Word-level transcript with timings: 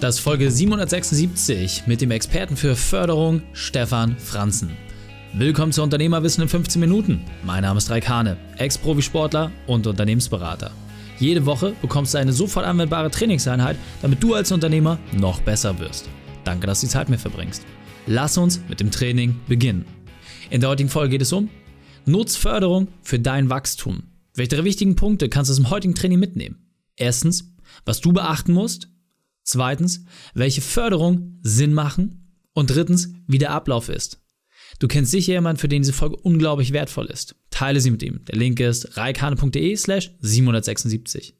Das 0.00 0.14
ist 0.14 0.20
Folge 0.22 0.50
776 0.50 1.86
mit 1.86 2.00
dem 2.00 2.10
Experten 2.10 2.56
für 2.56 2.74
Förderung 2.74 3.42
Stefan 3.52 4.16
Franzen. 4.16 4.70
Willkommen 5.34 5.72
zu 5.72 5.82
Unternehmerwissen 5.82 6.42
in 6.42 6.48
15 6.48 6.80
Minuten. 6.80 7.20
Mein 7.44 7.64
Name 7.64 7.76
ist 7.76 7.90
Raik 7.90 8.08
Hane, 8.08 8.38
Ex-Profisportler 8.56 9.52
und 9.66 9.86
Unternehmensberater. 9.86 10.70
Jede 11.18 11.44
Woche 11.44 11.74
bekommst 11.82 12.14
du 12.14 12.18
eine 12.18 12.32
sofort 12.32 12.64
anwendbare 12.64 13.10
Trainingseinheit, 13.10 13.76
damit 14.00 14.22
du 14.22 14.32
als 14.32 14.50
Unternehmer 14.50 14.98
noch 15.12 15.42
besser 15.42 15.78
wirst. 15.78 16.08
Danke, 16.44 16.66
dass 16.66 16.80
du 16.80 16.86
die 16.86 16.92
Zeit 16.92 17.10
mit 17.10 17.20
verbringst. 17.20 17.66
Lass 18.06 18.38
uns 18.38 18.58
mit 18.70 18.80
dem 18.80 18.90
Training 18.90 19.38
beginnen. 19.48 19.84
In 20.48 20.62
der 20.62 20.70
heutigen 20.70 20.88
Folge 20.88 21.10
geht 21.10 21.22
es 21.22 21.32
um 21.34 21.50
Nutzförderung 22.06 22.88
für 23.02 23.18
dein 23.18 23.50
Wachstum. 23.50 24.04
Welche 24.34 24.56
drei 24.56 24.64
wichtigen 24.64 24.96
Punkte 24.96 25.28
kannst 25.28 25.50
du 25.50 25.52
aus 25.52 25.58
dem 25.58 25.68
heutigen 25.68 25.94
Training 25.94 26.18
mitnehmen? 26.20 26.56
Erstens, 26.96 27.52
was 27.84 28.00
du 28.00 28.14
beachten 28.14 28.54
musst. 28.54 28.88
Zweitens, 29.50 30.04
welche 30.32 30.60
Förderung 30.60 31.40
Sinn 31.42 31.74
machen. 31.74 32.36
Und 32.52 32.70
drittens, 32.70 33.12
wie 33.26 33.38
der 33.38 33.50
Ablauf 33.50 33.88
ist. 33.88 34.22
Du 34.78 34.86
kennst 34.86 35.10
sicher 35.10 35.32
jemanden, 35.32 35.58
für 35.58 35.66
den 35.66 35.82
diese 35.82 35.92
Folge 35.92 36.14
unglaublich 36.14 36.72
wertvoll 36.72 37.06
ist. 37.06 37.34
Teile 37.50 37.80
sie 37.80 37.90
mit 37.90 38.04
ihm. 38.04 38.24
Der 38.26 38.38
Link 38.38 38.60
ist 38.60 38.96
reikane.de 38.96 39.74
slash 39.76 40.12
776. 40.20 41.34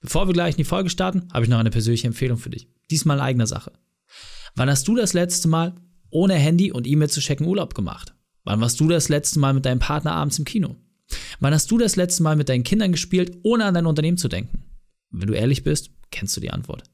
Bevor 0.00 0.26
wir 0.26 0.32
gleich 0.32 0.54
in 0.54 0.58
die 0.58 0.64
Folge 0.64 0.90
starten, 0.90 1.28
habe 1.32 1.44
ich 1.44 1.48
noch 1.48 1.60
eine 1.60 1.70
persönliche 1.70 2.08
Empfehlung 2.08 2.36
für 2.36 2.50
dich. 2.50 2.68
Diesmal 2.90 3.18
in 3.18 3.22
eigener 3.22 3.46
Sache. 3.46 3.72
Wann 4.56 4.68
hast 4.68 4.88
du 4.88 4.96
das 4.96 5.12
letzte 5.12 5.46
Mal 5.46 5.76
ohne 6.10 6.34
Handy 6.34 6.72
und 6.72 6.88
E-Mail 6.88 7.10
zu 7.10 7.20
checken 7.20 7.46
Urlaub 7.46 7.74
gemacht? 7.74 8.12
Wann 8.42 8.60
warst 8.60 8.80
du 8.80 8.88
das 8.88 9.08
letzte 9.08 9.38
Mal 9.38 9.54
mit 9.54 9.66
deinem 9.66 9.78
Partner 9.78 10.14
abends 10.14 10.40
im 10.40 10.44
Kino? 10.44 10.74
Wann 11.38 11.54
hast 11.54 11.70
du 11.70 11.78
das 11.78 11.94
letzte 11.94 12.24
Mal 12.24 12.34
mit 12.34 12.48
deinen 12.48 12.64
Kindern 12.64 12.90
gespielt, 12.90 13.38
ohne 13.44 13.66
an 13.66 13.74
dein 13.74 13.86
Unternehmen 13.86 14.18
zu 14.18 14.26
denken? 14.26 14.65
Wenn 15.20 15.28
du 15.28 15.34
ehrlich 15.34 15.62
bist, 15.62 15.90
kennst 16.10 16.36
du 16.36 16.40
die 16.40 16.50
Antwort. 16.50 16.84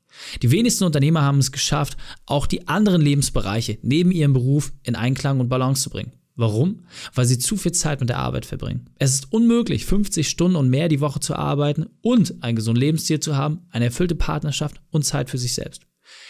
Die 0.42 0.50
wenigsten 0.50 0.84
Unternehmer 0.84 1.22
haben 1.22 1.38
es 1.38 1.52
geschafft, 1.52 1.96
auch 2.26 2.46
die 2.46 2.68
anderen 2.68 3.00
Lebensbereiche 3.00 3.78
neben 3.82 4.10
ihrem 4.10 4.32
Beruf 4.32 4.72
in 4.82 4.94
Einklang 4.94 5.40
und 5.40 5.48
Balance 5.48 5.82
zu 5.82 5.90
bringen. 5.90 6.12
Warum? 6.34 6.86
Weil 7.14 7.26
sie 7.26 7.38
zu 7.38 7.56
viel 7.56 7.72
Zeit 7.72 8.00
mit 8.00 8.08
der 8.08 8.18
Arbeit 8.18 8.46
verbringen. 8.46 8.88
Es 8.98 9.14
ist 9.14 9.32
unmöglich, 9.32 9.84
50 9.84 10.28
Stunden 10.28 10.56
und 10.56 10.70
mehr 10.70 10.88
die 10.88 11.00
Woche 11.00 11.20
zu 11.20 11.34
arbeiten 11.34 11.86
und 12.00 12.42
ein 12.42 12.56
gesundes 12.56 12.80
Lebensstil 12.80 13.20
zu 13.20 13.36
haben, 13.36 13.60
eine 13.70 13.86
erfüllte 13.86 14.14
Partnerschaft 14.14 14.80
und 14.90 15.04
Zeit 15.04 15.28
für 15.28 15.38
sich 15.38 15.54
selbst. 15.54 15.82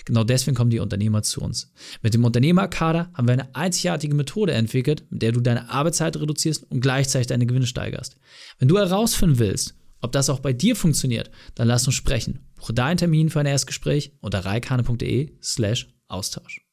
Genau 0.05 0.25
deswegen 0.25 0.57
kommen 0.57 0.71
die 0.71 0.81
Unternehmer 0.81 1.23
zu 1.23 1.41
uns. 1.41 1.73
Mit 2.03 2.15
dem 2.15 2.25
Unternehmerkader 2.25 3.11
haben 3.15 3.29
wir 3.29 3.33
eine 3.33 3.55
einzigartige 3.55 4.15
Methode 4.15 4.53
entwickelt, 4.53 5.05
mit 5.11 5.23
der 5.23 5.33
du 5.33 5.41
deine 5.41 5.71
Arbeitszeit 5.71 6.17
reduzierst 6.17 6.71
und 6.71 6.81
gleichzeitig 6.81 7.29
deine 7.29 7.47
Gewinne 7.47 7.67
steigerst. 7.67 8.17
Wenn 8.59 8.69
du 8.69 8.79
herausfinden 8.79 9.39
willst, 9.39 9.75
ob 10.03 10.13
das 10.13 10.29
auch 10.29 10.41
bei 10.41 10.53
dir 10.53 10.77
funktioniert, 10.77 11.31
dann 11.55 11.69
lass 11.69 11.87
uns 11.87 11.95
sprechen. 11.95 12.41
Buche 12.57 12.75
deinen 12.75 12.97
Termin 12.97 13.31
für 13.31 13.41
ein 13.41 13.47
Erstgespräch 13.47 14.13
unter 14.21 14.45
reikane.de 14.45 15.33
slash 15.43 15.89
Austausch. 16.09 16.67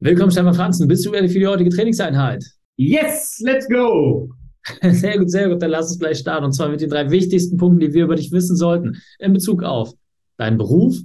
Willkommen, 0.00 0.30
Stefan 0.30 0.54
Franzen. 0.54 0.86
Bist 0.86 1.04
du 1.04 1.10
ready 1.10 1.28
für 1.28 1.40
die 1.40 1.46
heutige 1.46 1.70
Trainingseinheit? 1.70 2.44
Yes, 2.76 3.40
let's 3.42 3.68
go! 3.68 4.30
Sehr 4.82 5.18
gut, 5.18 5.30
sehr 5.30 5.48
gut. 5.48 5.62
Dann 5.62 5.70
lass 5.70 5.88
uns 5.88 5.98
gleich 5.98 6.18
starten. 6.18 6.44
Und 6.44 6.52
zwar 6.52 6.68
mit 6.68 6.80
den 6.80 6.90
drei 6.90 7.10
wichtigsten 7.10 7.56
Punkten, 7.56 7.80
die 7.80 7.94
wir 7.94 8.04
über 8.04 8.16
dich 8.16 8.30
wissen 8.32 8.54
sollten. 8.54 9.00
In 9.18 9.32
Bezug 9.32 9.62
auf 9.62 9.94
deinen 10.36 10.58
Beruf, 10.58 10.98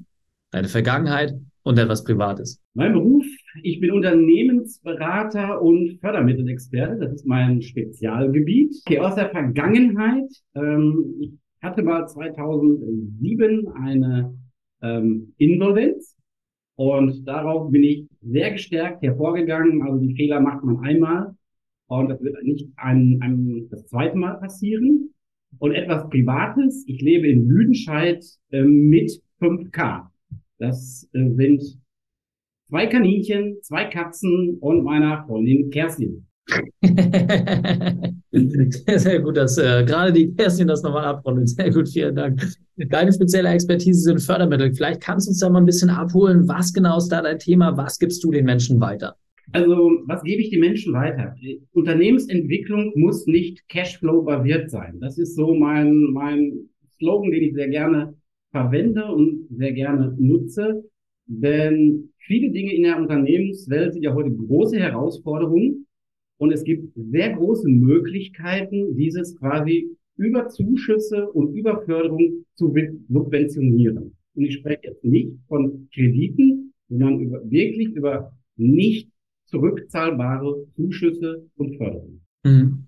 deine 0.52 0.68
Vergangenheit 0.68 1.34
und 1.64 1.80
etwas 1.80 2.04
Privates. 2.04 2.60
Mein 2.74 2.94
Beruf, 2.94 3.26
ich 3.64 3.80
bin 3.80 3.92
Unternehmensberater 3.92 5.61
und 5.61 6.00
Fördermittelexperte. 6.02 6.97
Das 6.97 7.14
ist 7.14 7.25
mein 7.25 7.61
Spezialgebiet. 7.61 8.75
Okay, 8.86 9.00
aus 9.00 9.16
der 9.16 9.30
Vergangenheit. 9.30 10.30
Ähm, 10.53 11.16
ich 11.20 11.31
hatte 11.61 11.81
mal 11.81 12.08
2007 12.08 13.70
eine 13.70 14.38
ähm, 14.81 15.33
Insolvenz 15.38 16.17
und 16.75 17.25
darauf 17.25 17.72
bin 17.72 17.83
ich 17.83 18.08
sehr 18.22 18.52
gestärkt 18.52 19.02
hervorgegangen. 19.02 19.81
Also 19.81 20.00
die 20.00 20.16
Fehler 20.16 20.42
macht 20.42 20.64
man 20.64 20.80
einmal 20.80 21.33
und 21.88 22.09
das 22.09 22.22
wird 22.22 22.44
nicht 22.44 22.70
ein, 22.75 23.20
ein, 23.22 23.70
das 23.70 23.88
zweite 23.88 24.17
Mal 24.17 24.36
passieren. 24.36 25.09
Und 25.59 25.73
etwas 25.73 26.09
Privates. 26.09 26.83
Ich 26.88 26.99
lebe 27.02 27.27
in 27.27 27.48
Lüdenscheid 27.48 28.26
äh, 28.49 28.64
mit 28.64 29.21
5K. 29.39 30.08
Das 30.58 31.08
äh, 31.14 31.30
sind 31.30 31.77
zwei 32.70 32.88
Kaninchen, 32.88 33.58
zwei 33.62 33.86
Katzen 33.86 34.58
und 34.60 34.84
meiner 34.84 35.26
Freundin 35.26 35.70
Kerstin. 35.70 36.26
sehr 38.32 39.22
gut, 39.22 39.38
dass 39.38 39.58
äh, 39.58 39.86
gerade 39.86 40.12
die 40.12 40.34
Kerstin 40.34 40.68
das 40.68 40.84
nochmal 40.84 41.06
abrundet. 41.06 41.50
Sehr 41.50 41.72
gut, 41.72 41.88
vielen 41.88 42.16
Dank. 42.16 42.44
Deine 42.76 43.14
spezielle 43.14 43.50
Expertise 43.50 44.02
sind 44.02 44.20
Fördermittel. 44.20 44.74
Vielleicht 44.74 45.02
kannst 45.02 45.28
du 45.28 45.32
uns 45.32 45.40
da 45.40 45.50
mal 45.50 45.60
ein 45.60 45.66
bisschen 45.66 45.90
abholen. 45.90 46.48
Was 46.48 46.74
genau 46.74 46.98
ist 46.98 47.10
da 47.10 47.22
dein 47.22 47.40
Thema? 47.40 47.78
Was 47.78 47.98
gibst 47.98 48.24
du 48.24 48.32
den 48.32 48.46
Menschen 48.46 48.82
weiter? 48.82 49.16
Also, 49.52 49.92
was 50.08 50.24
gebe 50.24 50.42
ich 50.42 50.50
den 50.50 50.62
Menschen 50.62 50.94
weiter? 50.94 51.36
Unternehmensentwicklung 51.74 52.92
muss 52.95 53.28
nicht 53.28 53.68
Cashflow-basiert 53.70 54.70
sein. 54.70 54.98
Das 55.00 55.18
ist 55.18 55.36
so 55.36 55.54
mein, 55.54 55.94
mein 56.12 56.70
Slogan, 56.98 57.32
den 57.32 57.44
ich 57.44 57.54
sehr 57.54 57.68
gerne 57.68 58.16
verwende 58.52 59.06
und 59.06 59.48
sehr 59.50 59.74
gerne 59.74 60.16
nutze. 60.18 60.84
Denn 61.42 62.10
viele 62.17 62.52
Dinge 62.52 62.73
in 62.73 62.83
der 62.83 62.98
Unternehmenswelt 62.98 63.94
sind 63.94 64.04
ja 64.04 64.14
heute 64.14 64.32
große 64.32 64.77
Herausforderungen 64.77 65.88
und 66.38 66.52
es 66.52 66.64
gibt 66.64 66.94
sehr 66.95 67.33
große 67.33 67.67
Möglichkeiten, 67.70 68.95
dieses 68.95 69.36
quasi 69.38 69.89
über 70.17 70.48
Zuschüsse 70.49 71.30
und 71.32 71.55
über 71.55 71.82
Förderung 71.86 72.45
zu 72.55 72.73
subventionieren. 73.10 74.16
Und 74.36 74.44
ich 74.44 74.55
spreche 74.55 74.82
jetzt 74.83 75.04
nicht 75.04 75.32
von 75.48 75.88
Krediten, 75.94 76.73
sondern 76.89 77.20
über, 77.20 77.50
wirklich 77.50 77.89
über 77.89 78.32
nicht 78.55 79.10
zurückzahlbare 79.45 80.65
Zuschüsse 80.76 81.48
und 81.55 81.77
Förderung. 81.77 82.21
Mhm. 82.44 82.86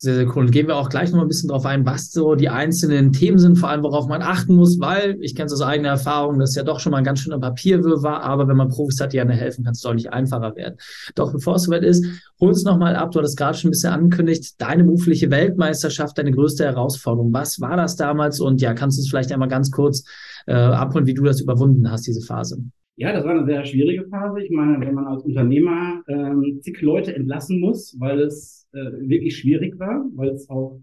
Sehr, 0.00 0.14
sehr 0.14 0.26
cool. 0.28 0.44
Und 0.44 0.52
gehen 0.52 0.68
wir 0.68 0.76
auch 0.76 0.90
gleich 0.90 1.10
noch 1.10 1.20
ein 1.20 1.26
bisschen 1.26 1.48
drauf 1.48 1.66
ein, 1.66 1.84
was 1.84 2.12
so 2.12 2.36
die 2.36 2.48
einzelnen 2.48 3.10
Themen 3.10 3.38
sind, 3.38 3.56
vor 3.56 3.68
allem 3.68 3.82
worauf 3.82 4.06
man 4.06 4.22
achten 4.22 4.54
muss, 4.54 4.78
weil 4.78 5.18
ich 5.20 5.34
kenne 5.34 5.46
es 5.46 5.52
aus 5.52 5.60
eigener 5.60 5.88
Erfahrung, 5.88 6.38
das 6.38 6.50
ist 6.50 6.56
ja 6.56 6.62
doch 6.62 6.78
schon 6.78 6.92
mal 6.92 6.98
ein 6.98 7.04
ganz 7.04 7.18
schöner 7.18 7.40
Papierwirrwarr, 7.40 8.22
aber 8.22 8.46
wenn 8.46 8.56
man 8.56 8.68
Profis 8.68 9.00
hat, 9.00 9.12
die 9.12 9.20
einem 9.20 9.32
helfen, 9.32 9.64
kann 9.64 9.72
es 9.72 9.80
deutlich 9.80 10.12
einfacher 10.12 10.54
werden. 10.54 10.76
Doch 11.16 11.32
bevor 11.32 11.56
es 11.56 11.64
soweit 11.64 11.82
ist, 11.82 12.06
hol 12.40 12.50
uns 12.50 12.62
nochmal 12.62 12.94
ab, 12.94 13.10
du 13.10 13.18
hattest 13.18 13.36
gerade 13.36 13.58
schon 13.58 13.70
ein 13.70 13.72
bisschen 13.72 13.92
angekündigt, 13.92 14.54
deine 14.58 14.84
berufliche 14.84 15.32
Weltmeisterschaft, 15.32 16.16
deine 16.16 16.30
größte 16.30 16.64
Herausforderung. 16.64 17.32
Was 17.32 17.60
war 17.60 17.76
das 17.76 17.96
damals? 17.96 18.38
Und 18.38 18.60
ja, 18.60 18.74
kannst 18.74 18.98
du 18.98 19.00
uns 19.00 19.10
vielleicht 19.10 19.32
einmal 19.32 19.48
ganz 19.48 19.72
kurz 19.72 20.04
äh, 20.46 20.52
abholen, 20.52 21.06
wie 21.06 21.14
du 21.14 21.24
das 21.24 21.40
überwunden 21.40 21.90
hast, 21.90 22.06
diese 22.06 22.24
Phase? 22.24 22.62
Ja, 22.94 23.12
das 23.12 23.24
war 23.24 23.32
eine 23.32 23.46
sehr 23.46 23.64
schwierige 23.64 24.06
Phase. 24.08 24.42
Ich 24.42 24.50
meine, 24.50 24.80
wenn 24.80 24.94
man 24.94 25.06
als 25.06 25.24
Unternehmer 25.24 26.02
ähm, 26.08 26.60
zig 26.62 26.80
Leute 26.82 27.14
entlassen 27.14 27.60
muss, 27.60 27.96
weil 27.98 28.20
es 28.20 28.57
äh, 28.72 29.08
wirklich 29.08 29.36
schwierig 29.36 29.78
war, 29.78 30.06
weil 30.14 30.30
es 30.30 30.48
auch 30.48 30.80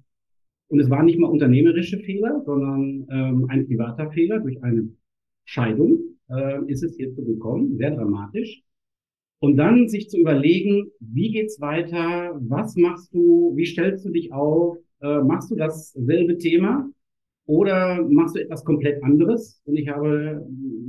und 0.67 0.79
es 0.79 0.89
waren 0.89 1.05
nicht 1.05 1.19
mal 1.19 1.29
unternehmerische 1.29 1.99
Fehler, 1.99 2.41
sondern 2.43 3.07
ähm, 3.11 3.45
ein 3.49 3.67
privater 3.67 4.09
Fehler 4.11 4.39
durch 4.39 4.63
eine 4.63 4.89
Scheidung 5.45 5.99
äh, 6.29 6.65
ist 6.65 6.83
es 6.83 6.95
hierzu 6.95 7.23
gekommen, 7.23 7.77
sehr 7.77 7.91
dramatisch. 7.91 8.63
Und 9.39 9.57
dann 9.57 9.87
sich 9.89 10.09
zu 10.09 10.17
überlegen, 10.17 10.91
wie 10.99 11.31
geht's 11.31 11.61
weiter, 11.61 12.39
was 12.41 12.75
machst 12.77 13.13
du, 13.13 13.53
wie 13.55 13.65
stellst 13.65 14.05
du 14.05 14.09
dich 14.09 14.33
auf, 14.33 14.77
äh, 15.01 15.21
machst 15.21 15.51
du 15.51 15.55
dasselbe 15.55 16.37
Thema 16.37 16.89
oder 17.45 18.03
machst 18.09 18.35
du 18.35 18.41
etwas 18.41 18.63
komplett 18.63 19.03
anderes? 19.03 19.61
Und 19.65 19.75
ich 19.75 19.87
habe 19.87 20.43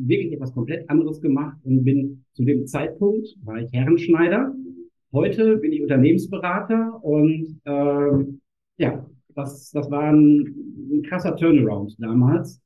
wirklich 0.07 0.33
etwas 0.33 0.55
komplett 0.55 0.89
anderes 0.89 1.21
gemacht 1.21 1.59
und 1.65 1.85
bin 1.85 2.25
zu 2.33 2.45
dem 2.45 2.67
Zeitpunkt, 2.67 3.29
war 3.45 3.61
ich 3.61 3.71
Herrenschneider. 3.73 4.55
Heute 5.17 5.57
bin 5.57 5.73
ich 5.73 5.81
Unternehmensberater 5.81 7.03
und 7.03 7.59
ähm, 7.65 8.43
ja, 8.77 9.03
das, 9.35 9.71
das 9.71 9.91
war 9.91 10.13
ein, 10.13 10.55
ein 10.93 11.03
krasser 11.09 11.35
Turnaround 11.35 11.95
damals. 11.99 12.61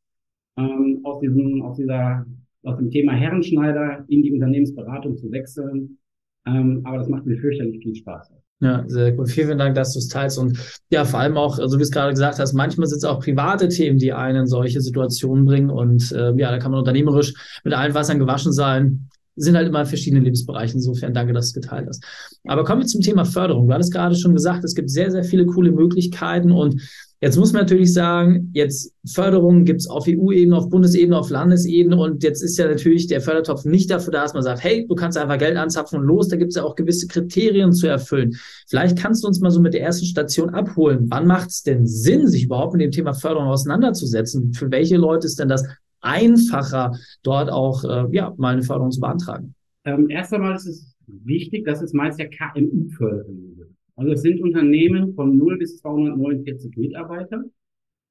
Ähm, 0.57 0.99
aus 1.05 1.21
diesem, 1.21 1.63
aus 1.63 1.77
dieser, 1.77 2.27
aus 2.65 2.77
dem 2.77 2.91
Thema 2.91 3.13
Herrenschneider 3.13 4.05
in 4.09 4.25
die 4.25 4.33
Unternehmensberatung 4.33 5.17
zu 5.17 5.31
wechseln. 5.31 5.99
Ähm, 6.45 6.81
aber 6.83 6.99
das 6.99 7.09
macht 7.09 7.25
mir 7.25 7.39
fürchterlich 7.39 7.85
viel 7.85 7.95
Spaß. 7.95 8.33
Ja, 8.59 8.83
sehr 8.89 9.13
gut. 9.13 9.31
Vielen, 9.31 9.47
vielen 9.47 9.59
Dank, 9.59 9.77
dass 9.77 9.93
du 9.93 10.01
es 10.01 10.09
teilst. 10.09 10.37
Und 10.37 10.59
ja, 10.91 11.05
vor 11.05 11.21
allem 11.21 11.37
auch, 11.37 11.55
so 11.55 11.63
also 11.63 11.79
wie 11.79 11.83
es 11.83 11.93
gerade 11.93 12.11
gesagt 12.11 12.41
hast, 12.41 12.53
manchmal 12.53 12.89
sind 12.89 12.99
es 12.99 13.05
auch 13.05 13.21
private 13.21 13.69
Themen, 13.69 13.99
die 13.99 14.13
einen 14.13 14.41
in 14.41 14.47
solche 14.49 14.81
Situationen 14.81 15.45
bringen. 15.45 15.71
Und 15.71 16.11
äh, 16.11 16.33
ja, 16.33 16.51
da 16.51 16.59
kann 16.59 16.73
man 16.73 16.81
unternehmerisch 16.81 17.33
mit 17.63 17.75
allen 17.75 17.95
Wassern 17.95 18.19
gewaschen 18.19 18.53
sein. 18.53 19.09
Sind 19.43 19.57
halt 19.57 19.69
immer 19.69 19.87
verschiedene 19.87 20.23
Lebensbereiche. 20.23 20.75
Insofern 20.75 21.15
danke, 21.15 21.33
dass 21.33 21.53
du 21.53 21.59
es 21.59 21.63
geteilt 21.63 21.89
hast. 21.89 22.05
Aber 22.47 22.65
kommen 22.65 22.83
wir 22.83 22.87
zum 22.87 23.01
Thema 23.01 23.25
Förderung. 23.25 23.69
Du 23.69 23.75
hattest 23.75 23.93
gerade 23.93 24.15
schon 24.15 24.35
gesagt, 24.35 24.65
es 24.65 24.75
gibt 24.75 24.91
sehr, 24.91 25.11
sehr 25.11 25.25
viele 25.25 25.47
coole 25.47 25.73
Möglichkeiten 25.73 26.53
und 26.53 26.81
Jetzt 27.23 27.37
muss 27.37 27.53
man 27.53 27.63
natürlich 27.63 27.93
sagen, 27.93 28.51
jetzt 28.55 28.95
Förderungen 29.05 29.67
gibt 29.67 29.81
es 29.81 29.91
auf 29.91 30.07
EU-Ebene, 30.09 30.57
auf 30.57 30.71
Bundesebene, 30.71 31.19
auf 31.19 31.29
Landesebene 31.29 31.95
und 31.95 32.23
jetzt 32.23 32.43
ist 32.43 32.57
ja 32.57 32.67
natürlich 32.67 33.09
der 33.09 33.21
Fördertopf 33.21 33.67
nicht 33.67 33.91
dafür 33.91 34.13
da, 34.15 34.23
dass 34.23 34.33
man 34.33 34.43
sagt, 34.43 34.65
hey, 34.65 34.87
du 34.89 34.95
kannst 34.95 35.19
einfach 35.19 35.37
Geld 35.37 35.59
anzapfen 35.59 35.99
und 36.01 36.07
los, 36.07 36.29
da 36.29 36.37
gibt 36.37 36.53
es 36.53 36.57
ja 36.57 36.65
auch 36.65 36.77
gewisse 36.77 37.09
Kriterien 37.09 37.75
zu 37.75 37.89
erfüllen. 37.89 38.37
Vielleicht 38.71 38.99
kannst 38.99 39.23
du 39.23 39.29
uns 39.29 39.39
mal 39.41 39.51
so 39.51 39.61
mit 39.61 39.75
der 39.75 39.83
ersten 39.83 40.07
Station 40.07 40.49
abholen. 40.49 41.09
Wann 41.11 41.27
macht 41.27 41.51
es 41.51 41.63
denn 41.63 41.87
Sinn, 41.87 42.27
sich 42.27 42.45
überhaupt 42.45 42.73
mit 42.73 42.81
dem 42.81 42.91
Thema 42.91 43.13
Förderung 43.13 43.49
auseinanderzusetzen? 43.49 44.55
Für 44.55 44.71
welche 44.71 44.97
Leute 44.97 45.27
ist 45.27 45.39
denn 45.39 45.49
das 45.49 45.67
einfacher, 46.01 46.97
dort 47.23 47.51
auch 47.51 47.85
äh, 47.85 48.07
ja, 48.15 48.35
mal 48.37 48.55
eine 48.55 48.63
Förderung 48.63 48.91
zu 48.91 49.01
beantragen? 49.01 49.55
Ähm, 49.85 50.11
erst 50.11 50.33
einmal 50.33 50.55
ist 50.55 50.67
es 50.67 50.97
wichtig, 51.07 51.65
dass 51.65 51.83
es 51.83 51.93
meist 51.93 52.19
ja 52.19 52.27
KMU-Förderung 52.27 53.55
sind. 53.57 53.77
Also 53.97 54.13
es 54.13 54.23
sind 54.23 54.41
Unternehmen 54.41 55.15
von 55.15 55.37
0 55.37 55.59
bis 55.59 55.79
249 55.79 56.77
Mitarbeiter. 56.77 57.45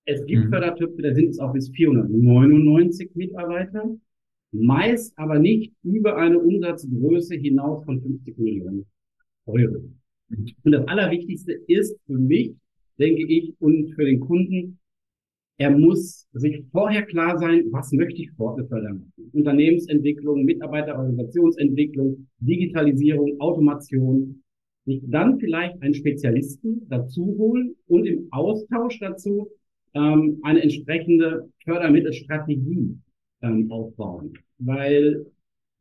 Es 0.06 0.26
gibt 0.26 0.46
mhm. 0.46 0.50
Fördertöpfe, 0.50 1.02
da 1.02 1.14
sind 1.14 1.30
es 1.30 1.40
auch 1.40 1.54
bis 1.54 1.70
499 1.70 3.12
Mitarbeiter. 3.16 3.96
Meist 4.52 5.14
aber 5.18 5.38
nicht 5.38 5.74
über 5.84 6.18
eine 6.18 6.40
Umsatzgröße 6.40 7.36
hinaus 7.36 7.84
von 7.86 8.02
50 8.02 8.38
Millionen 8.38 8.86
Euro. 9.46 9.84
Mhm. 10.30 10.48
Und 10.64 10.72
das 10.72 10.88
Allerwichtigste 10.88 11.54
ist 11.68 12.00
für 12.08 12.18
mich, 12.18 12.56
denke 12.98 13.24
ich, 13.28 13.54
und 13.60 13.94
für 13.94 14.06
den 14.06 14.20
Kunden, 14.20 14.79
er 15.60 15.72
muss 15.72 16.26
sich 16.32 16.64
vorher 16.72 17.04
klar 17.04 17.38
sein, 17.38 17.66
was 17.72 17.92
möchte 17.92 18.22
ich 18.22 18.32
fördern. 18.32 19.12
Unternehmensentwicklung, 19.34 20.46
Mitarbeiterorganisationsentwicklung, 20.46 22.28
Digitalisierung, 22.40 23.40
Automation. 23.42 24.42
Sich 24.86 25.02
dann 25.08 25.38
vielleicht 25.38 25.80
einen 25.82 25.94
Spezialisten 25.94 26.88
dazu 26.90 27.36
holen 27.38 27.76
und 27.88 28.06
im 28.06 28.30
Austausch 28.32 29.00
dazu 29.00 29.50
ähm, 29.94 30.40
eine 30.44 30.62
entsprechende 30.64 31.50
Fördermittelstrategie 31.66 32.98
ähm, 33.42 33.70
aufbauen. 33.70 34.34
Weil 34.60 35.26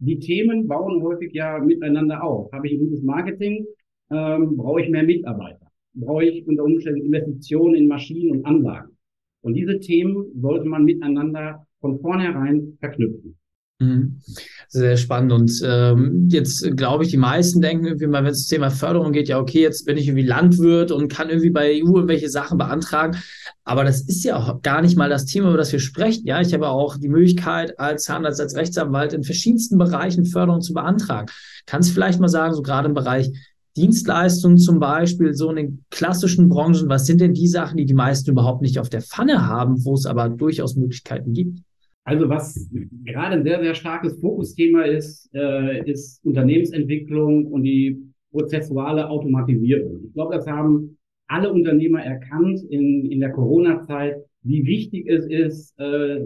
die 0.01 0.19
Themen 0.19 0.67
bauen 0.67 1.01
häufig 1.05 1.33
ja 1.33 1.61
miteinander 1.61 2.25
auf. 2.25 2.51
Habe 2.51 2.67
ich 2.67 2.73
ein 2.73 2.81
gutes 2.81 3.03
Marketing, 3.03 3.65
ähm, 4.11 4.57
brauche 4.57 4.83
ich 4.83 4.91
mehr 4.91 5.05
Mitarbeiter. 5.05 5.69
Brauche 5.95 6.25
ich 6.25 6.47
unter 6.49 6.65
Umständen 6.65 7.03
Investitionen 7.03 7.77
in 7.77 7.87
Maschinen 7.87 8.33
und 8.33 8.45
Anlagen 8.45 8.98
und 9.43 9.55
diese 9.55 9.79
Themen 9.81 10.26
sollte 10.40 10.69
man 10.69 10.85
miteinander 10.85 11.67
von 11.81 12.00
vornherein 12.00 12.76
verknüpfen. 12.81 13.38
Mhm. 13.81 14.20
Sehr 14.67 14.96
spannend. 14.96 15.32
Und 15.32 15.62
ähm, 15.64 16.29
jetzt 16.31 16.76
glaube 16.76 17.05
ich, 17.05 17.11
die 17.11 17.17
meisten 17.17 17.61
denken 17.61 17.87
irgendwie 17.87 18.08
mal, 18.08 18.25
wenn 18.25 18.32
es 18.32 18.40
das 18.40 18.49
Thema 18.49 18.70
Förderung 18.70 19.12
geht, 19.12 19.29
ja, 19.29 19.38
okay, 19.38 19.61
jetzt 19.61 19.87
bin 19.87 19.96
ich 19.96 20.08
irgendwie 20.08 20.26
Landwirt 20.26 20.90
und 20.90 21.08
kann 21.08 21.29
irgendwie 21.29 21.50
bei 21.50 21.81
EU 21.81 21.94
irgendwelche 21.94 22.29
Sachen 22.29 22.58
beantragen. 22.58 23.17
Aber 23.62 23.85
das 23.85 24.00
ist 24.00 24.25
ja 24.25 24.37
auch 24.37 24.62
gar 24.62 24.82
nicht 24.82 24.96
mal 24.96 25.08
das 25.08 25.26
Thema, 25.26 25.49
über 25.49 25.58
das 25.58 25.73
wir 25.73 25.79
sprechen. 25.79 26.26
Ja, 26.26 26.40
ich 26.40 26.52
habe 26.55 26.69
auch 26.69 26.96
die 26.96 27.08
Möglichkeit, 27.08 27.79
als 27.79 28.05
Zahnarzt, 28.05 28.40
als 28.40 28.56
Rechtsanwalt 28.56 29.12
in 29.12 29.23
verschiedensten 29.23 29.79
Bereichen 29.79 30.25
Förderung 30.25 30.61
zu 30.61 30.75
beantragen. 30.75 31.29
Kannst 31.64 31.93
vielleicht 31.93 32.19
mal 32.19 32.29
sagen, 32.29 32.55
so 32.55 32.62
gerade 32.62 32.88
im 32.88 32.94
Bereich 32.94 33.31
Dienstleistungen 33.79 34.59
zum 34.59 34.81
Beispiel, 34.81 35.33
so 35.35 35.51
in 35.51 35.57
den 35.57 35.85
klassischen 35.91 36.49
Branchen, 36.49 36.89
was 36.89 37.07
sind 37.07 37.21
denn 37.21 37.33
die 37.33 37.47
Sachen, 37.47 37.77
die 37.77 37.87
die 37.87 37.95
meisten 37.95 38.31
überhaupt 38.31 38.63
nicht 38.63 38.79
auf 38.79 38.89
der 38.89 39.03
Pfanne 39.03 39.47
haben, 39.47 39.85
wo 39.85 39.95
es 39.95 40.07
aber 40.07 40.29
durchaus 40.29 40.77
Möglichkeiten 40.77 41.33
gibt? 41.33 41.61
Also 42.05 42.29
was 42.29 42.69
gerade 43.05 43.37
ein 43.37 43.45
sehr, 43.45 43.61
sehr 43.61 43.75
starkes 43.75 44.19
Fokusthema 44.21 44.83
ist, 44.83 45.31
äh, 45.35 45.89
ist 45.89 46.25
Unternehmensentwicklung 46.25 47.47
und 47.47 47.63
die 47.63 48.03
prozessuale 48.31 49.09
Automatisierung. 49.09 50.01
Ich 50.07 50.15
glaube, 50.15 50.37
das 50.37 50.47
haben 50.47 50.97
alle 51.29 51.53
Unternehmer 51.53 52.03
erkannt 52.03 52.63
in, 52.71 53.11
in 53.11 53.21
der 53.21 53.31
Corona-Zeit, 53.31 54.17
wie 54.43 54.65
wichtig 54.65 55.07
es 55.07 55.27
ist, 55.27 55.79
äh, 55.79 56.21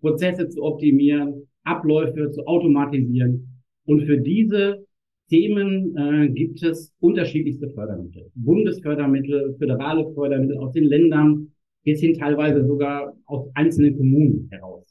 Prozesse 0.00 0.48
zu 0.48 0.62
optimieren, 0.62 1.48
Abläufe 1.64 2.30
zu 2.30 2.46
automatisieren. 2.46 3.48
Und 3.86 4.02
für 4.02 4.18
diese 4.18 4.86
Themen 5.28 5.96
äh, 5.96 6.28
gibt 6.28 6.62
es 6.62 6.92
unterschiedlichste 7.00 7.70
Fördermittel. 7.70 8.30
Bundesfördermittel, 8.34 9.54
föderale 9.58 10.12
Fördermittel 10.14 10.58
aus 10.58 10.72
den 10.72 10.84
Ländern, 10.84 11.48
bis 11.82 12.00
hin 12.00 12.14
teilweise 12.14 12.66
sogar 12.66 13.16
aus 13.26 13.48
einzelnen 13.54 13.96
Kommunen 13.96 14.48
heraus, 14.50 14.86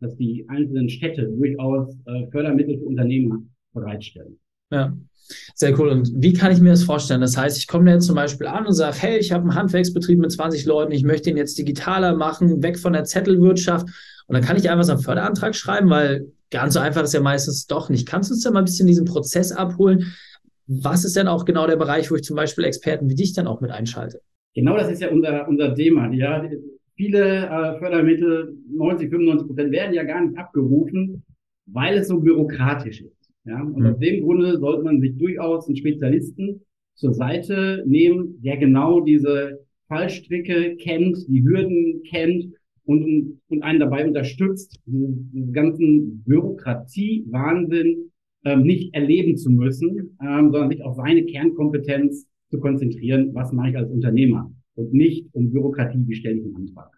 dass 0.00 0.16
die 0.16 0.44
einzelnen 0.48 0.88
Städte 0.88 1.26
durchaus 1.26 1.96
äh, 2.06 2.26
Fördermittel 2.30 2.78
für 2.78 2.84
Unternehmer 2.84 3.42
bereitstellen. 3.72 4.38
Ja, 4.74 4.92
sehr 5.54 5.78
cool. 5.78 5.88
Und 5.88 6.10
wie 6.16 6.32
kann 6.32 6.50
ich 6.50 6.60
mir 6.60 6.70
das 6.70 6.82
vorstellen? 6.82 7.20
Das 7.20 7.36
heißt, 7.36 7.56
ich 7.58 7.68
komme 7.68 7.90
jetzt 7.92 8.06
zum 8.06 8.16
Beispiel 8.16 8.48
an 8.48 8.66
und 8.66 8.72
sage, 8.72 8.96
hey, 8.98 9.18
ich 9.18 9.30
habe 9.30 9.42
einen 9.42 9.54
Handwerksbetrieb 9.54 10.18
mit 10.18 10.32
20 10.32 10.66
Leuten, 10.66 10.90
ich 10.90 11.04
möchte 11.04 11.30
ihn 11.30 11.36
jetzt 11.36 11.56
digitaler 11.56 12.16
machen, 12.16 12.62
weg 12.62 12.76
von 12.78 12.92
der 12.92 13.04
Zettelwirtschaft. 13.04 13.86
Und 14.26 14.34
dann 14.34 14.42
kann 14.42 14.56
ich 14.56 14.68
einfach 14.68 14.84
so 14.84 14.92
einen 14.92 15.02
Förderantrag 15.02 15.54
schreiben, 15.54 15.88
weil 15.90 16.32
ganz 16.50 16.74
so 16.74 16.80
einfach 16.80 17.04
ist 17.04 17.14
ja 17.14 17.20
meistens 17.20 17.66
doch 17.66 17.88
nicht. 17.88 18.08
Kannst 18.08 18.30
du 18.30 18.34
uns 18.34 18.42
da 18.42 18.50
mal 18.50 18.60
ein 18.60 18.64
bisschen 18.64 18.88
diesen 18.88 19.04
Prozess 19.04 19.52
abholen? 19.52 20.12
Was 20.66 21.04
ist 21.04 21.14
denn 21.14 21.28
auch 21.28 21.44
genau 21.44 21.68
der 21.68 21.76
Bereich, 21.76 22.10
wo 22.10 22.16
ich 22.16 22.24
zum 22.24 22.34
Beispiel 22.34 22.64
Experten 22.64 23.08
wie 23.08 23.14
dich 23.14 23.32
dann 23.32 23.46
auch 23.46 23.60
mit 23.60 23.70
einschalte? 23.70 24.20
Genau 24.54 24.76
das 24.76 24.90
ist 24.90 25.02
ja 25.02 25.10
unser, 25.10 25.46
unser 25.46 25.74
Thema. 25.74 26.12
Ja, 26.12 26.42
viele 26.96 27.46
äh, 27.46 27.78
Fördermittel, 27.78 28.56
90, 28.70 29.10
95 29.10 29.46
Prozent, 29.46 29.72
werden 29.72 29.94
ja 29.94 30.02
gar 30.02 30.20
nicht 30.20 30.36
abgerufen, 30.36 31.24
weil 31.66 31.98
es 31.98 32.08
so 32.08 32.18
bürokratisch 32.18 33.02
ist. 33.02 33.23
Ja, 33.46 33.62
und 33.62 33.78
mhm. 33.78 33.86
aus 33.86 33.98
dem 33.98 34.24
Grunde 34.24 34.58
sollte 34.58 34.82
man 34.82 35.00
sich 35.00 35.16
durchaus 35.18 35.66
einen 35.66 35.76
Spezialisten 35.76 36.62
zur 36.94 37.12
Seite 37.12 37.84
nehmen, 37.86 38.40
der 38.42 38.56
genau 38.56 39.00
diese 39.00 39.60
Fallstricke 39.88 40.76
kennt, 40.76 41.18
die 41.28 41.44
Hürden 41.44 42.02
kennt 42.08 42.46
und, 42.84 43.40
und 43.48 43.62
einen 43.62 43.80
dabei 43.80 44.06
unterstützt, 44.06 44.80
diesen 44.86 45.52
ganzen 45.52 46.22
Bürokratie-Wahnsinn 46.24 48.10
ähm, 48.44 48.62
nicht 48.62 48.94
erleben 48.94 49.36
zu 49.36 49.50
müssen, 49.50 50.16
ähm, 50.22 50.50
sondern 50.50 50.70
sich 50.70 50.82
auf 50.82 50.96
seine 50.96 51.24
Kernkompetenz 51.24 52.26
zu 52.50 52.60
konzentrieren, 52.60 53.34
was 53.34 53.52
mache 53.52 53.70
ich 53.70 53.76
als 53.76 53.90
Unternehmer 53.90 54.52
und 54.74 54.92
nicht 54.92 55.28
um 55.32 55.50
Bürokratie, 55.50 56.04
wie 56.06 56.14
stelle 56.14 56.36
ich 56.36 56.44
einen 56.44 56.56
Antrag. 56.56 56.90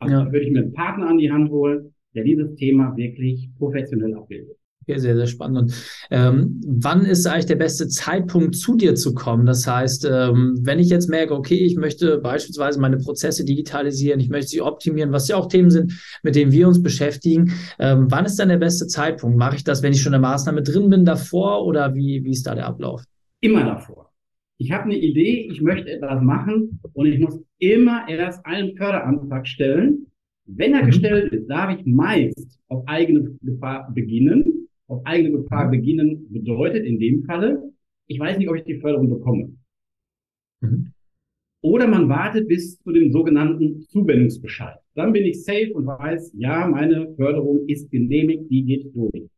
Also 0.00 0.16
ja. 0.16 0.32
würde 0.32 0.46
ich 0.46 0.52
mir 0.52 0.62
einen 0.62 0.72
Partner 0.72 1.08
an 1.08 1.18
die 1.18 1.30
Hand 1.30 1.50
holen, 1.50 1.94
der 2.14 2.24
dieses 2.24 2.54
Thema 2.56 2.96
wirklich 2.96 3.50
professionell 3.56 4.14
abbildet. 4.14 4.56
Okay, 4.86 4.98
sehr, 4.98 5.16
sehr 5.16 5.26
spannend. 5.26 5.58
Und 5.58 5.74
ähm, 6.10 6.60
wann 6.66 7.06
ist 7.06 7.26
eigentlich 7.26 7.46
der 7.46 7.56
beste 7.56 7.88
Zeitpunkt, 7.88 8.54
zu 8.54 8.76
dir 8.76 8.94
zu 8.94 9.14
kommen? 9.14 9.46
Das 9.46 9.66
heißt, 9.66 10.06
ähm, 10.10 10.58
wenn 10.60 10.78
ich 10.78 10.90
jetzt 10.90 11.08
merke, 11.08 11.34
okay, 11.34 11.56
ich 11.56 11.76
möchte 11.76 12.18
beispielsweise 12.18 12.78
meine 12.78 12.98
Prozesse 12.98 13.46
digitalisieren, 13.46 14.20
ich 14.20 14.28
möchte 14.28 14.48
sie 14.48 14.60
optimieren, 14.60 15.10
was 15.10 15.28
ja 15.28 15.36
auch 15.36 15.48
Themen 15.48 15.70
sind, 15.70 15.98
mit 16.22 16.36
denen 16.36 16.52
wir 16.52 16.68
uns 16.68 16.82
beschäftigen, 16.82 17.52
ähm, 17.78 18.08
wann 18.10 18.26
ist 18.26 18.38
dann 18.38 18.50
der 18.50 18.58
beste 18.58 18.86
Zeitpunkt? 18.86 19.38
Mache 19.38 19.56
ich 19.56 19.64
das, 19.64 19.82
wenn 19.82 19.94
ich 19.94 20.02
schon 20.02 20.12
in 20.12 20.20
der 20.20 20.30
Maßnahme 20.30 20.62
drin 20.62 20.90
bin, 20.90 21.06
davor 21.06 21.64
oder 21.64 21.94
wie, 21.94 22.22
wie 22.22 22.32
ist 22.32 22.46
da 22.46 22.54
der 22.54 22.66
Ablauf? 22.66 23.02
Immer 23.40 23.64
davor. 23.64 24.10
Ich 24.58 24.70
habe 24.70 24.84
eine 24.84 24.96
Idee, 24.96 25.48
ich 25.50 25.62
möchte 25.62 25.90
etwas 25.90 26.22
machen 26.22 26.78
und 26.92 27.06
ich 27.06 27.18
muss 27.18 27.40
immer 27.58 28.06
erst 28.06 28.44
einen 28.44 28.76
Förderantrag 28.76 29.46
stellen. 29.48 30.06
Wenn 30.46 30.74
er 30.74 30.82
mhm. 30.82 30.86
gestellt 30.86 31.32
ist, 31.32 31.48
darf 31.48 31.74
ich 31.74 31.86
meist 31.86 32.58
auf 32.68 32.86
eigene 32.86 33.36
Gefahr 33.40 33.90
beginnen 33.94 34.63
auf 34.86 35.04
eigene 35.04 35.38
Gefahr 35.38 35.70
beginnen 35.70 36.26
bedeutet 36.30 36.84
in 36.84 36.98
dem 36.98 37.24
Falle, 37.24 37.72
ich 38.06 38.18
weiß 38.18 38.38
nicht, 38.38 38.48
ob 38.48 38.56
ich 38.56 38.64
die 38.64 38.80
Förderung 38.80 39.08
bekomme. 39.08 39.56
Mhm. 40.60 40.92
Oder 41.62 41.86
man 41.86 42.08
wartet 42.10 42.46
bis 42.46 42.78
zu 42.82 42.92
dem 42.92 43.10
sogenannten 43.10 43.80
Zuwendungsbescheid. 43.88 44.78
Dann 44.94 45.12
bin 45.12 45.24
ich 45.24 45.42
safe 45.44 45.72
und 45.72 45.86
weiß, 45.86 46.34
ja, 46.36 46.66
meine 46.66 47.14
Förderung 47.16 47.66
ist 47.66 47.90
genehmigt, 47.90 48.50
die 48.50 48.64
geht 48.64 48.94
durch. 48.94 49.30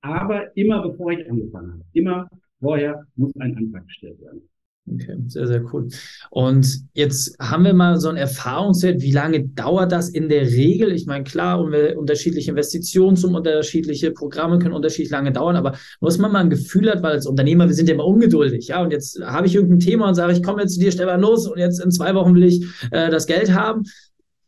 Aber 0.00 0.56
immer 0.56 0.88
bevor 0.88 1.10
ich 1.10 1.28
angefangen 1.28 1.72
habe, 1.72 1.84
immer 1.92 2.28
vorher 2.60 3.04
muss 3.16 3.34
ein 3.36 3.56
Antrag 3.56 3.84
gestellt 3.86 4.20
werden. 4.20 4.48
Okay, 4.88 5.16
sehr, 5.26 5.48
sehr 5.48 5.64
cool. 5.72 5.88
Und 6.30 6.84
jetzt 6.94 7.36
haben 7.40 7.64
wir 7.64 7.74
mal 7.74 7.98
so 7.98 8.08
ein 8.08 8.16
Erfahrungswert. 8.16 9.02
Wie 9.02 9.10
lange 9.10 9.48
dauert 9.48 9.90
das 9.90 10.08
in 10.08 10.28
der 10.28 10.42
Regel? 10.42 10.92
Ich 10.92 11.06
meine, 11.06 11.24
klar, 11.24 11.60
unterschiedliche 11.60 12.50
Investitionen 12.52 13.16
zum 13.16 13.34
unterschiedliche 13.34 14.12
Programme 14.12 14.60
können 14.60 14.74
unterschiedlich 14.74 15.10
lange 15.10 15.32
dauern, 15.32 15.56
aber 15.56 15.76
was 16.00 16.18
man 16.18 16.30
mal 16.30 16.38
ein 16.38 16.50
Gefühl 16.50 16.88
hat, 16.88 17.02
weil 17.02 17.12
als 17.12 17.26
Unternehmer, 17.26 17.66
wir 17.66 17.74
sind 17.74 17.88
ja 17.88 17.94
immer 17.94 18.06
ungeduldig, 18.06 18.68
ja, 18.68 18.80
und 18.80 18.92
jetzt 18.92 19.20
habe 19.20 19.48
ich 19.48 19.56
irgendein 19.56 19.80
Thema 19.80 20.08
und 20.08 20.14
sage, 20.14 20.32
ich 20.32 20.42
komme 20.42 20.62
jetzt 20.62 20.74
zu 20.74 20.80
dir, 20.80 20.92
Stefan, 20.92 21.20
los 21.20 21.48
und 21.48 21.58
jetzt 21.58 21.82
in 21.82 21.90
zwei 21.90 22.14
Wochen 22.14 22.34
will 22.36 22.44
ich 22.44 22.64
äh, 22.92 23.10
das 23.10 23.26
Geld 23.26 23.52
haben. 23.52 23.82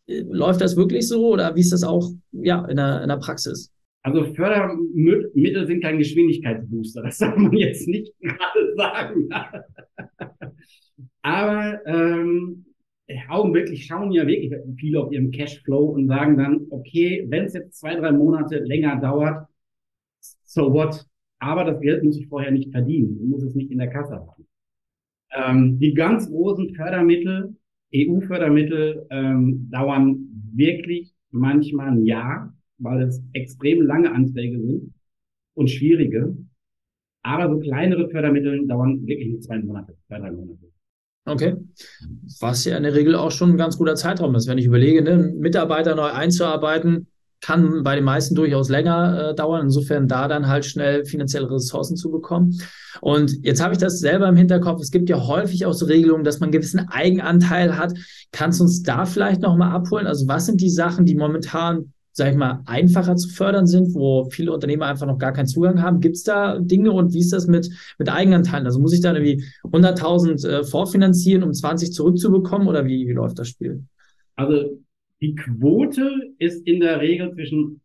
Läuft 0.07 0.61
das 0.61 0.77
wirklich 0.77 1.09
so 1.09 1.27
oder 1.27 1.55
wie 1.57 1.61
ist 1.61 1.73
das 1.73 1.83
auch 1.83 2.11
ja, 2.33 2.65
in, 2.67 2.77
der, 2.77 3.03
in 3.03 3.09
der 3.09 3.17
Praxis? 3.17 3.71
Also 4.09 4.25
Fördermittel 4.33 5.67
sind 5.67 5.83
kein 5.83 5.99
Geschwindigkeitsbooster, 5.99 7.03
das 7.03 7.19
darf 7.19 7.37
man 7.37 7.53
jetzt 7.53 7.87
nicht 7.87 8.15
gerade 8.21 8.75
sagen. 8.75 9.29
Aber 11.21 11.79
ähm, 11.85 12.65
augenblicklich 13.29 13.85
schauen 13.85 14.11
ja 14.13 14.27
wirklich 14.27 14.51
viele 14.79 15.03
auf 15.03 15.13
ihrem 15.13 15.31
Cashflow 15.31 15.91
und 15.91 16.09
sagen 16.09 16.39
dann, 16.39 16.67
okay, 16.71 17.27
wenn 17.29 17.45
es 17.45 17.53
jetzt 17.53 17.79
zwei, 17.79 17.97
drei 17.97 18.13
Monate 18.13 18.61
länger 18.61 18.99
dauert, 18.99 19.47
so 20.21 20.73
what? 20.73 21.05
Aber 21.39 21.65
das 21.65 21.79
Geld 21.83 22.03
muss 22.03 22.19
ich 22.19 22.29
vorher 22.29 22.51
nicht 22.51 22.71
verdienen. 22.71 23.19
Ich 23.23 23.29
muss 23.29 23.43
es 23.43 23.55
nicht 23.55 23.71
in 23.71 23.79
der 23.79 23.91
Kasse 23.91 24.15
haben. 24.15 24.47
Ähm, 25.33 25.79
die 25.79 25.93
ganz 25.93 26.31
großen 26.31 26.75
Fördermittel, 26.75 27.57
EU-Fördermittel, 27.95 29.07
ähm, 29.11 29.69
dauern 29.71 30.31
wirklich 30.55 31.13
manchmal 31.31 31.89
ein 31.89 32.07
Jahr 32.07 32.58
weil 32.79 33.03
es 33.03 33.23
extrem 33.33 33.83
lange 33.83 34.13
Anträge 34.13 34.59
sind 34.61 34.95
und 35.55 35.69
schwierige. 35.69 36.37
Aber 37.23 37.53
so 37.53 37.59
kleinere 37.61 38.09
Fördermittel 38.09 38.67
dauern 38.67 39.07
wirklich 39.07 39.31
nur 39.31 39.41
zwei 39.41 39.59
Monate, 39.59 39.97
zwei, 40.07 40.19
drei 40.19 40.31
Monate. 40.31 40.69
Okay. 41.27 41.57
Was 42.41 42.65
ja 42.65 42.77
in 42.77 42.85
der 42.85 42.95
Regel 42.95 43.15
auch 43.15 43.31
schon 43.31 43.51
ein 43.51 43.57
ganz 43.59 43.77
guter 43.77 43.97
Zeitraum 43.97 44.35
ist. 44.35 44.49
Wenn 44.49 44.59
ich 44.59 44.65
überlege, 44.65 45.03
ne, 45.03 45.35
Mitarbeiter 45.37 45.95
neu 45.95 46.11
einzuarbeiten, 46.11 47.09
kann 47.41 47.83
bei 47.85 47.95
den 47.95 48.05
meisten 48.05 48.35
durchaus 48.35 48.69
länger 48.69 49.31
äh, 49.31 49.35
dauern. 49.35 49.67
Insofern 49.67 50.09
da 50.09 50.27
dann 50.27 50.49
halt 50.49 50.65
schnell 50.65 51.05
finanzielle 51.05 51.51
Ressourcen 51.51 51.97
zu 51.97 52.11
bekommen. 52.11 52.59
Und 53.01 53.45
jetzt 53.45 53.63
habe 53.63 53.75
ich 53.75 53.79
das 53.79 54.01
selber 54.01 54.29
im 54.29 54.37
Hinterkopf. 54.37 54.81
Es 54.81 54.91
gibt 54.91 55.09
ja 55.09 55.27
häufig 55.27 55.67
auch 55.67 55.75
so 55.75 55.87
Regelungen, 55.87 56.25
dass 56.25 56.41
man 56.41 56.49
einen 56.49 56.53
gewissen 56.53 56.89
Eigenanteil 56.89 57.77
hat. 57.77 57.93
Kannst 58.33 58.61
du 58.61 58.65
uns 58.65 58.83
da 58.83 59.05
vielleicht 59.05 59.43
nochmal 59.43 59.71
abholen? 59.71 60.07
Also 60.07 60.27
was 60.29 60.47
sind 60.47 60.61
die 60.61 60.71
Sachen, 60.71 61.05
die 61.05 61.15
momentan 61.15 61.93
sag 62.19 62.33
ich 62.33 62.37
mal, 62.37 62.63
einfacher 62.67 63.15
zu 63.15 63.29
fördern 63.29 63.69
sind, 63.69 63.95
wo 63.95 64.29
viele 64.29 64.53
Unternehmer 64.53 64.87
einfach 64.87 65.07
noch 65.07 65.19
gar 65.19 65.33
keinen 65.33 65.47
Zugang 65.47 65.81
haben? 65.81 66.01
Gibt 66.01 66.17
es 66.17 66.25
da 66.25 66.59
Dinge 66.59 66.91
und 66.91 67.15
wie 67.15 67.21
ist 67.21 67.33
das 67.33 67.47
mit, 67.47 67.71
mit 67.97 68.13
Eigenanteilen? 68.13 68.67
Also 68.67 68.81
muss 68.81 68.93
ich 68.93 69.01
da 69.01 69.15
irgendwie 69.15 69.45
100.000 69.63 70.47
äh, 70.49 70.65
vorfinanzieren, 70.65 71.45
um 71.45 71.53
20 71.53 71.93
zurückzubekommen 71.93 72.67
oder 72.67 72.85
wie, 72.87 73.07
wie 73.07 73.13
läuft 73.13 73.39
das 73.39 73.49
Spiel? 73.49 73.85
Also 74.35 74.81
die 75.21 75.37
Quote 75.37 76.11
ist 76.39 76.67
in 76.67 76.81
der 76.81 77.01
Regel 77.01 77.33
zwischen 77.35 77.81